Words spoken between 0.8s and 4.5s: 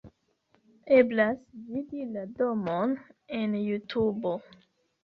Eblas vidi la domon en Jutubo.